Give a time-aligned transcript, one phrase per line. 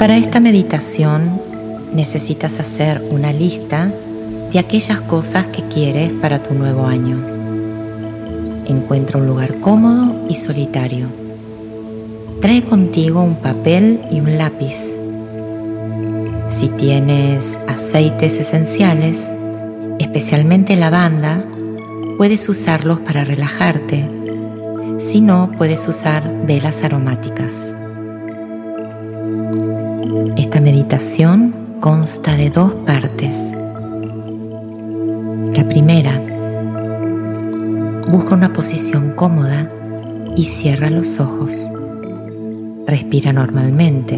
[0.00, 1.42] Para esta meditación
[1.92, 3.92] necesitas hacer una lista
[4.50, 7.18] de aquellas cosas que quieres para tu nuevo año.
[8.66, 11.06] Encuentra un lugar cómodo y solitario.
[12.40, 14.74] Trae contigo un papel y un lápiz.
[16.48, 19.30] Si tienes aceites esenciales,
[19.98, 21.44] especialmente lavanda,
[22.16, 24.08] puedes usarlos para relajarte.
[24.96, 27.76] Si no, puedes usar velas aromáticas.
[30.90, 33.46] Meditación consta de dos partes.
[35.54, 36.20] La primera,
[38.10, 39.70] busca una posición cómoda
[40.34, 41.70] y cierra los ojos.
[42.88, 44.16] Respira normalmente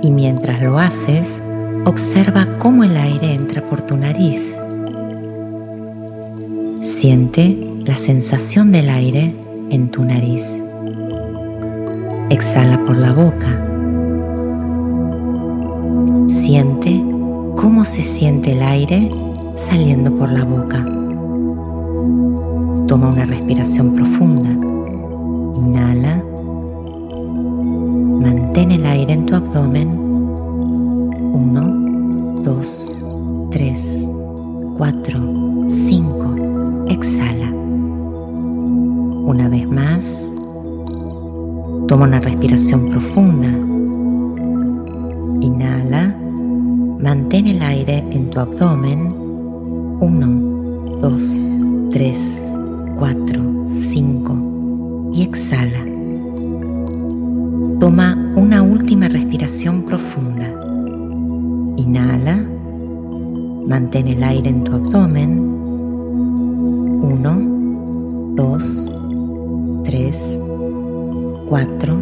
[0.00, 1.42] y mientras lo haces,
[1.84, 4.54] observa cómo el aire entra por tu nariz.
[6.82, 9.34] Siente la sensación del aire
[9.70, 10.54] en tu nariz.
[12.30, 13.73] Exhala por la boca.
[16.44, 17.02] Siente
[17.56, 19.10] cómo se siente el aire
[19.54, 20.84] saliendo por la boca.
[22.86, 24.50] Toma una respiración profunda.
[25.58, 26.22] Inhala.
[28.20, 29.88] Mantén el aire en tu abdomen.
[31.32, 32.94] Uno, dos,
[33.50, 34.06] tres,
[34.76, 35.18] cuatro,
[35.66, 36.34] cinco.
[36.90, 37.50] Exhala.
[39.24, 40.28] Una vez más.
[41.88, 43.48] Toma una respiración profunda.
[47.04, 49.14] Mantén el aire en tu abdomen
[50.00, 52.42] 1, 2, 3,
[52.96, 55.84] 4, 5 y exhala.
[57.78, 60.48] Toma una última respiración profunda.
[61.76, 62.42] Inhala,
[63.68, 65.40] mantén el aire en tu abdomen.
[67.02, 68.96] 1, 2,
[69.84, 70.40] 3,
[71.46, 71.98] 4,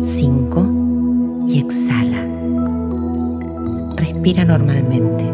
[0.00, 2.27] 5 y exhala.
[3.98, 5.24] Respira normalmente.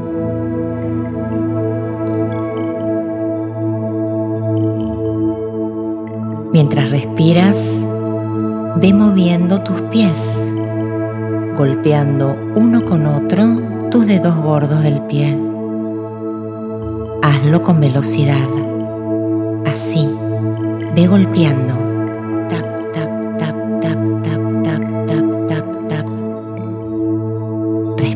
[6.50, 7.86] Mientras respiras,
[8.80, 10.38] ve moviendo tus pies,
[11.56, 13.44] golpeando uno con otro
[13.90, 15.38] tus dedos gordos del pie.
[17.22, 18.48] Hazlo con velocidad.
[19.66, 20.08] Así,
[20.94, 21.83] ve golpeando.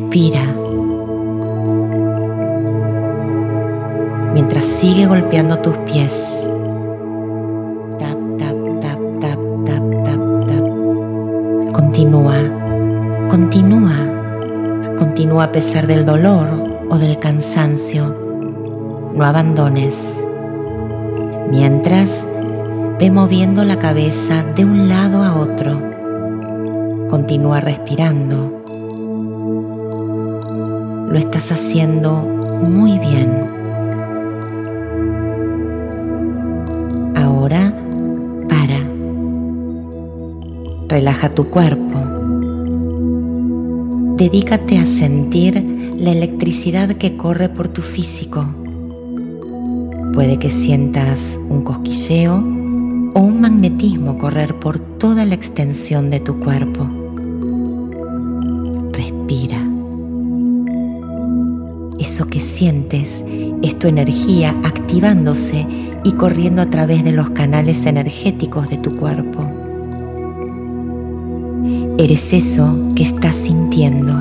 [0.09, 0.41] Respira.
[4.33, 6.35] Mientras sigue golpeando tus pies.
[11.71, 12.37] Continúa,
[13.29, 13.95] continúa,
[14.97, 16.47] continúa a pesar del dolor
[16.89, 19.11] o del cansancio.
[19.13, 20.23] No abandones.
[21.51, 22.27] Mientras,
[22.99, 25.79] ve moviendo la cabeza de un lado a otro.
[27.09, 28.58] Continúa respirando.
[31.09, 32.21] Lo estás haciendo
[32.61, 33.49] muy bien.
[37.15, 37.73] Ahora,
[38.47, 38.79] para.
[40.87, 41.99] Relaja tu cuerpo.
[44.17, 48.45] Dedícate a sentir la electricidad que corre por tu físico.
[50.13, 56.39] Puede que sientas un cosquilleo o un magnetismo correr por toda la extensión de tu
[56.39, 56.87] cuerpo.
[58.91, 59.58] Respira.
[62.19, 63.23] Eso que sientes
[63.61, 65.65] es tu energía activándose
[66.03, 69.49] y corriendo a través de los canales energéticos de tu cuerpo.
[71.97, 74.13] Eres eso que estás sintiendo.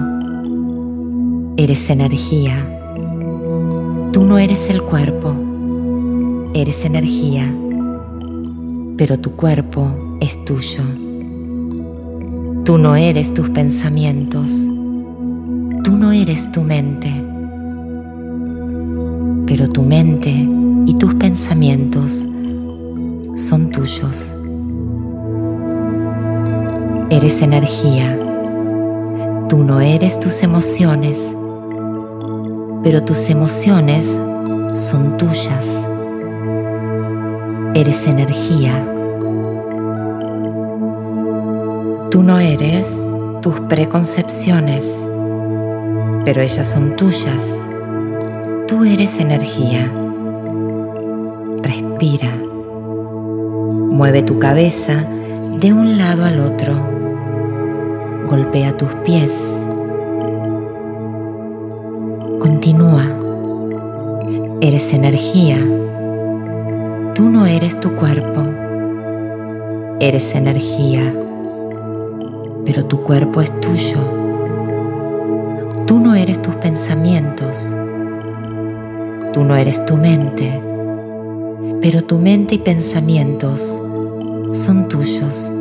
[1.56, 2.54] Eres energía.
[4.12, 5.34] Tú no eres el cuerpo.
[6.54, 7.52] Eres energía.
[8.96, 10.84] Pero tu cuerpo es tuyo.
[12.64, 14.52] Tú no eres tus pensamientos.
[15.82, 17.27] Tú no eres tu mente.
[19.48, 20.28] Pero tu mente
[20.84, 22.28] y tus pensamientos
[23.34, 24.36] son tuyos.
[27.08, 28.14] Eres energía.
[29.48, 31.34] Tú no eres tus emociones,
[32.82, 34.18] pero tus emociones
[34.74, 35.82] son tuyas.
[37.74, 38.74] Eres energía.
[42.10, 43.02] Tú no eres
[43.40, 44.94] tus preconcepciones,
[46.26, 47.67] pero ellas son tuyas.
[48.68, 49.90] Tú eres energía.
[51.62, 52.30] Respira.
[53.90, 55.04] Mueve tu cabeza
[55.58, 56.98] de un lado al otro
[58.28, 59.56] golpea tus pies.
[62.38, 63.04] Continúa.
[64.60, 65.56] Eres energía.
[67.14, 68.42] Tú no eres tu cuerpo.
[69.98, 71.14] Eres energía.
[72.66, 73.96] pero tu cuerpo es tuyo.
[75.86, 77.74] Tú no eres tus pensamientos.
[79.32, 80.60] Tú no eres tu mente,
[81.80, 83.78] pero tu mente y pensamientos
[84.52, 85.52] son tuyos.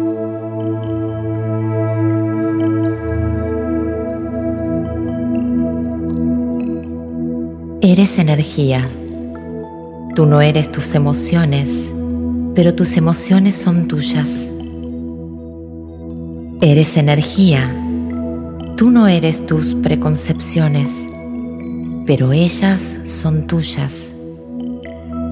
[7.81, 8.89] Eres energía.
[10.15, 11.91] Tú no eres tus emociones,
[12.55, 14.49] pero tus emociones son tuyas.
[16.61, 17.73] Eres energía.
[18.77, 21.07] Tú no eres tus preconcepciones,
[22.07, 24.11] pero ellas son tuyas.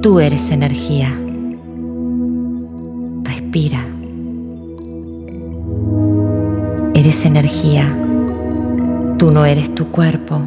[0.01, 1.09] Tú eres energía.
[3.23, 3.79] Respira.
[6.93, 7.97] Eres energía.
[9.17, 10.41] Tú no eres tu cuerpo.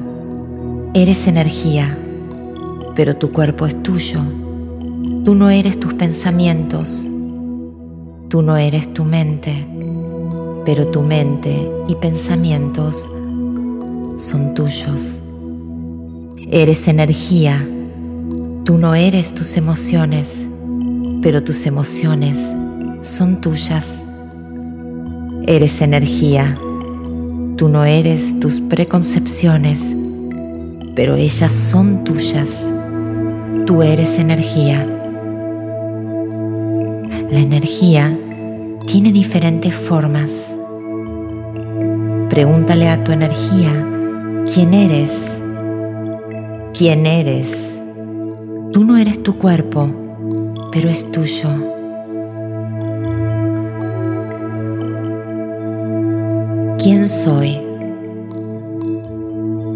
[0.92, 1.96] Eres energía,
[2.94, 4.20] pero tu cuerpo es tuyo.
[5.24, 7.08] Tú no eres tus pensamientos.
[8.28, 9.66] Tú no eres tu mente,
[10.66, 13.10] pero tu mente y pensamientos
[14.16, 15.22] son tuyos.
[16.50, 17.66] Eres energía
[18.68, 20.46] Tú no eres tus emociones,
[21.22, 22.54] pero tus emociones
[23.00, 24.04] son tuyas.
[25.46, 26.58] Eres energía.
[27.56, 29.96] Tú no eres tus preconcepciones,
[30.94, 32.62] pero ellas son tuyas.
[33.64, 34.86] Tú eres energía.
[37.30, 38.14] La energía
[38.86, 40.54] tiene diferentes formas.
[42.28, 43.72] Pregúntale a tu energía,
[44.44, 45.38] ¿quién eres?
[46.74, 47.76] ¿Quién eres?
[48.72, 49.88] Tú no eres tu cuerpo,
[50.70, 51.48] pero es tuyo.
[56.78, 57.60] ¿Quién soy?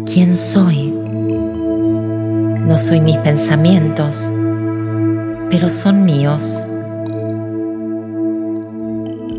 [0.05, 0.91] ¿Quién soy?
[2.61, 4.31] No soy mis pensamientos,
[5.49, 6.63] pero son míos.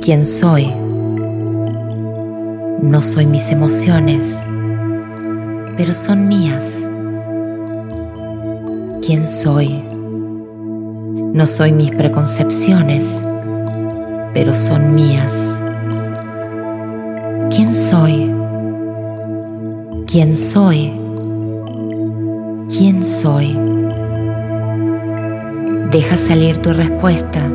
[0.03, 0.71] ¿Quién soy?
[2.83, 4.43] No soy mis emociones,
[5.79, 6.85] pero son mías
[9.05, 9.83] quién soy.
[11.35, 13.21] No soy mis preconcepciones,
[14.33, 15.59] pero son mías.
[17.51, 18.33] ¿Quién soy?
[20.07, 20.93] ¿Quién soy?
[22.69, 23.59] ¿Quién soy?
[25.91, 27.47] Deja salir tu respuesta.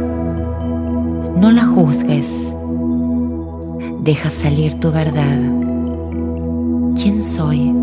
[1.35, 2.31] No la juzgues.
[4.03, 5.39] Deja salir tu verdad.
[6.95, 7.73] ¿Quién soy?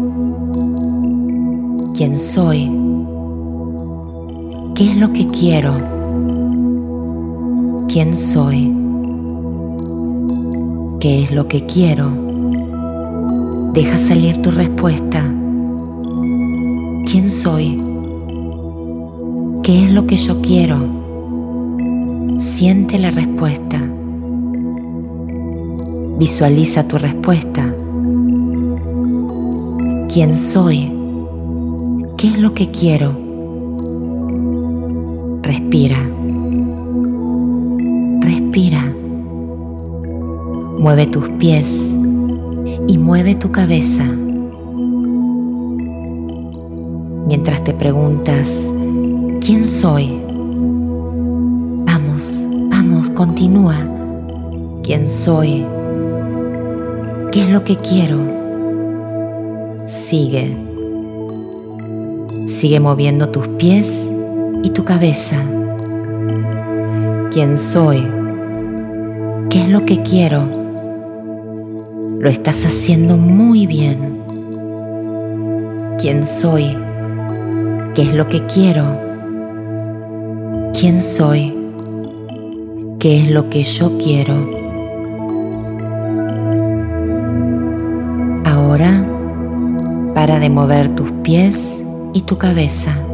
[1.94, 2.85] ¿Quién soy?
[4.76, 5.72] ¿Qué es lo que quiero?
[7.88, 8.76] ¿Quién soy?
[11.00, 12.10] ¿Qué es lo que quiero?
[13.72, 15.22] Deja salir tu respuesta.
[17.10, 17.82] ¿Quién soy?
[19.62, 20.76] ¿Qué es lo que yo quiero?
[22.36, 23.80] Siente la respuesta.
[26.18, 27.74] Visualiza tu respuesta.
[30.12, 30.92] ¿Quién soy?
[32.18, 33.25] ¿Qué es lo que quiero?
[35.46, 35.96] Respira.
[38.20, 38.82] Respira.
[40.80, 41.94] Mueve tus pies
[42.88, 44.02] y mueve tu cabeza.
[47.28, 48.68] Mientras te preguntas,
[49.40, 50.20] ¿quién soy?
[51.86, 53.76] Vamos, vamos, continúa.
[54.82, 55.64] ¿Quién soy?
[57.30, 58.18] ¿Qué es lo que quiero?
[59.86, 60.56] Sigue.
[62.46, 64.10] Sigue moviendo tus pies
[64.62, 65.36] y tu cabeza.
[67.30, 68.06] ¿Quién soy?
[69.50, 70.44] ¿Qué es lo que quiero?
[72.18, 74.22] Lo estás haciendo muy bien.
[75.98, 76.76] ¿Quién soy?
[77.94, 78.84] ¿Qué es lo que quiero?
[80.78, 81.54] ¿Quién soy?
[82.98, 84.34] ¿Qué es lo que yo quiero?
[88.44, 89.06] Ahora,
[90.14, 91.82] para de mover tus pies
[92.14, 93.05] y tu cabeza.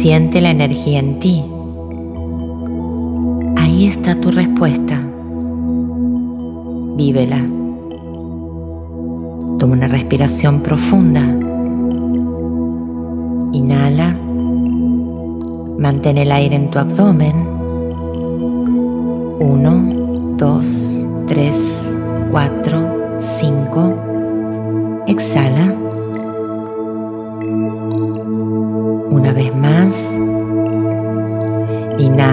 [0.00, 1.44] Siente la energía en ti.
[3.56, 4.96] Ahí está tu respuesta.
[6.96, 7.40] Vívela.
[9.58, 11.22] Toma una respiración profunda.
[13.52, 14.16] Inhala.
[15.80, 17.34] Mantén el aire en tu abdomen.
[19.40, 21.74] Uno, dos, tres,
[22.30, 23.96] cuatro, cinco.
[25.08, 25.87] Exhala.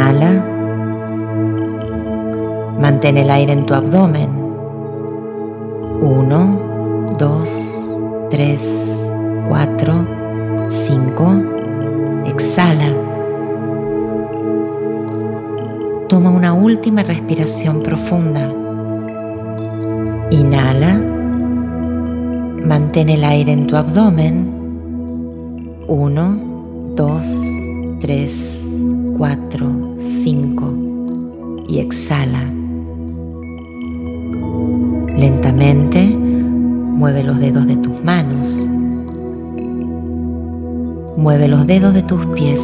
[0.06, 0.46] Inhala.
[2.80, 4.30] Mantén el aire en tu abdomen.
[6.00, 7.50] Uno, dos,
[8.30, 9.10] tres,
[9.48, 10.06] cuatro,
[10.70, 11.42] cinco.
[12.26, 12.94] Exhala.
[16.08, 18.54] toma una última respiración profunda.
[20.30, 21.02] Inhala,
[22.64, 24.54] mantén el aire en tu abdomen.
[25.88, 27.26] Uno, dos,
[28.00, 28.62] tres,
[29.18, 30.74] cuatro, cinco.
[31.68, 32.44] Y exhala.
[35.18, 38.70] Lentamente mueve los dedos de tus manos.
[41.18, 42.62] Mueve los dedos de tus pies.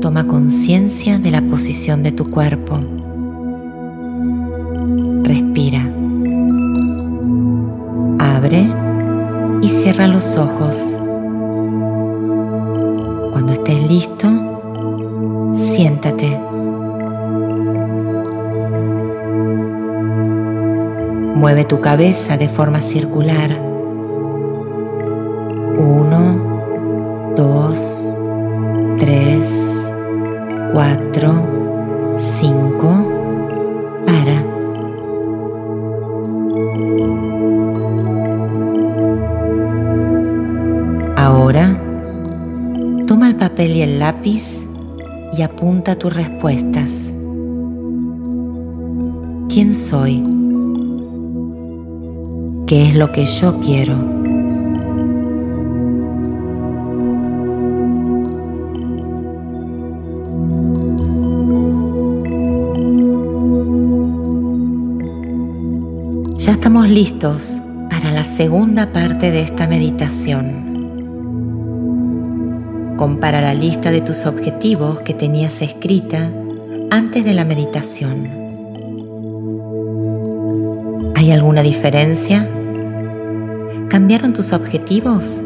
[0.00, 2.80] Toma conciencia de la posición de tu cuerpo.
[5.22, 5.88] Respira.
[8.18, 8.66] Abre
[9.60, 10.98] y cierra los ojos.
[13.30, 14.51] Cuando estés listo,
[15.72, 16.38] siéntate.
[21.34, 23.50] Mueve tu cabeza de forma circular.
[25.78, 28.06] Uno, dos,
[28.98, 29.72] tres,
[30.72, 31.32] cuatro,
[32.18, 33.08] cinco,
[34.04, 34.44] para.
[41.16, 41.80] Ahora,
[43.06, 44.60] toma el papel y el lápiz
[45.36, 47.12] y apunta tus respuestas.
[49.48, 50.22] ¿Quién soy?
[52.66, 53.94] ¿Qué es lo que yo quiero?
[66.36, 70.71] Ya estamos listos para la segunda parte de esta meditación.
[72.96, 76.30] Compara la lista de tus objetivos que tenías escrita
[76.90, 78.28] antes de la meditación.
[81.14, 82.48] ¿Hay alguna diferencia?
[83.88, 85.42] ¿Cambiaron tus objetivos?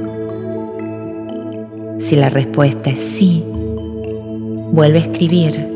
[1.98, 3.44] Si la respuesta es sí,
[4.72, 5.68] vuelve a escribir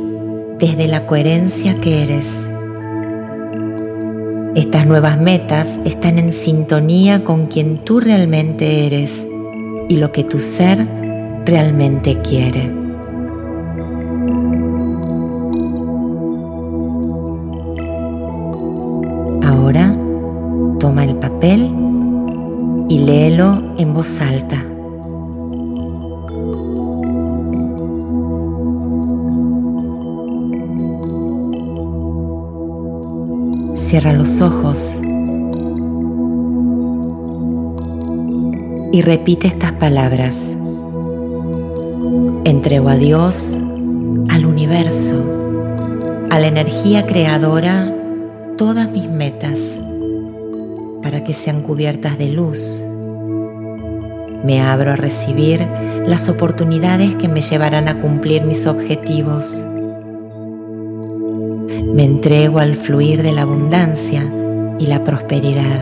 [0.58, 2.50] desde la coherencia que eres
[4.56, 9.24] estas nuevas metas están en sintonía con quien tú realmente eres
[9.88, 10.88] y lo que tu ser
[11.44, 12.72] realmente quiere.
[19.42, 19.96] Ahora
[20.78, 21.72] toma el papel
[22.88, 24.64] y léelo en voz alta.
[33.74, 35.00] Cierra los ojos
[38.92, 40.59] y repite estas palabras.
[42.50, 43.58] Entrego a Dios,
[44.28, 47.94] al universo, a la energía creadora,
[48.58, 49.60] todas mis metas
[51.02, 52.82] para que sean cubiertas de luz.
[54.44, 55.66] Me abro a recibir
[56.06, 59.64] las oportunidades que me llevarán a cumplir mis objetivos
[61.94, 64.22] me entrego al fluir de la abundancia
[64.78, 65.80] y la prosperidad.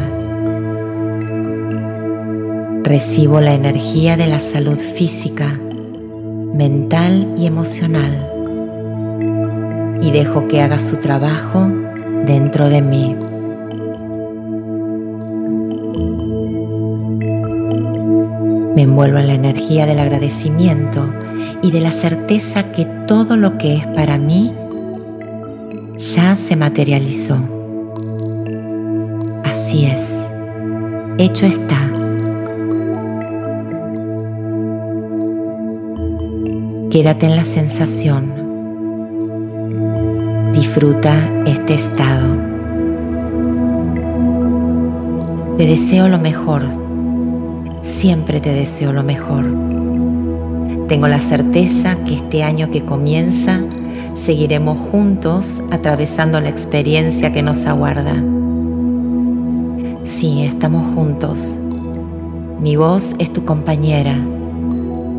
[2.82, 5.58] Recibo la energía de la salud física,
[6.52, 8.28] mental y emocional
[10.00, 11.68] y dejo que haga su trabajo
[12.24, 13.16] dentro de mí.
[18.74, 21.12] Me envuelvo en la energía del agradecimiento
[21.62, 24.54] y de la certeza que todo lo que es para mí
[25.96, 27.38] ya se materializó.
[29.44, 30.12] Así es,
[31.18, 31.97] hecho está.
[36.90, 38.32] Quédate en la sensación.
[40.54, 42.34] Disfruta este estado.
[45.58, 46.62] Te deseo lo mejor.
[47.82, 49.44] Siempre te deseo lo mejor.
[50.88, 53.60] Tengo la certeza que este año que comienza
[54.14, 58.14] seguiremos juntos atravesando la experiencia que nos aguarda.
[60.04, 61.58] Sí, estamos juntos.
[62.62, 64.16] Mi voz es tu compañera,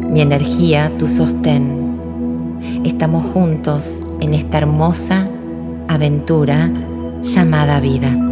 [0.10, 2.60] mi energía tu sostén.
[2.84, 5.28] Estamos juntos en esta hermosa
[5.88, 6.70] aventura
[7.22, 8.29] llamada vida.